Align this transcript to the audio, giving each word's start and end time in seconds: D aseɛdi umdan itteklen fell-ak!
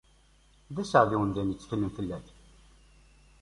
D 0.75 0.77
aseɛdi 0.83 1.17
umdan 1.21 1.53
itteklen 1.53 1.89
fell-ak! 1.95 2.25